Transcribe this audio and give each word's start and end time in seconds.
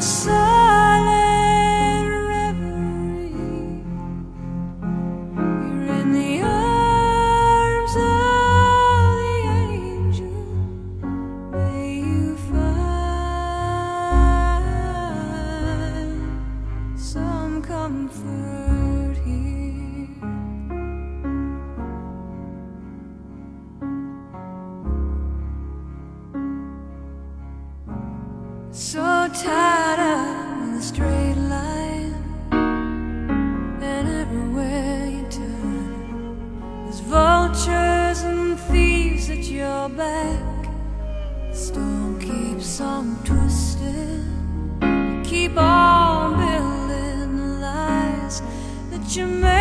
Your 0.00 0.06
silent 0.06 1.60
reverie. 2.30 3.84
You're 5.36 5.88
in 6.00 6.08
the 6.14 6.40
arms 6.40 7.94
of 7.96 8.02
the 9.20 9.34
angel. 9.68 10.32
May 11.52 12.00
you 12.00 12.36
find 12.48 12.80
some 16.98 17.60
comfort 17.60 19.16
here. 19.26 20.08
So 28.72 29.28
tied 29.34 29.69
straight 30.82 31.34
line, 31.36 32.14
and 32.52 34.08
everywhere 34.08 35.06
you 35.06 35.26
turn, 35.28 36.84
there's 36.84 37.00
vultures 37.00 38.22
and 38.22 38.58
thieves 38.58 39.28
at 39.28 39.44
your 39.44 39.88
back. 39.90 40.68
The 41.50 41.56
storm 41.56 42.18
keeps 42.18 42.80
on 42.80 43.16
twisting. 43.24 44.24
Keep 45.24 45.58
on 45.58 46.38
building 46.38 47.36
the 47.36 47.60
lies 47.60 48.40
that 48.90 49.16
you 49.16 49.26
made. 49.26 49.59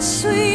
sweet. 0.00 0.49